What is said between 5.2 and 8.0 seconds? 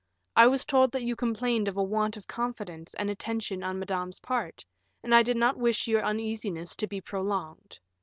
did not wish your uneasiness to be prolonged.